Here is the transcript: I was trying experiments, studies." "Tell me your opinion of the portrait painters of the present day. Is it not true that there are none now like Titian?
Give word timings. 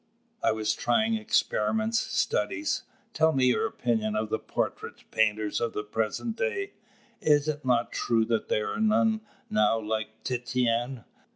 I 0.41 0.51
was 0.51 0.73
trying 0.73 1.13
experiments, 1.13 1.99
studies." 1.99 2.81
"Tell 3.13 3.33
me 3.33 3.45
your 3.45 3.67
opinion 3.67 4.15
of 4.15 4.29
the 4.31 4.39
portrait 4.39 5.03
painters 5.11 5.61
of 5.61 5.73
the 5.73 5.83
present 5.83 6.35
day. 6.37 6.73
Is 7.21 7.47
it 7.47 7.63
not 7.63 7.91
true 7.91 8.25
that 8.25 8.49
there 8.49 8.73
are 8.73 8.79
none 8.81 9.21
now 9.47 9.77
like 9.79 10.23
Titian? 10.23 11.03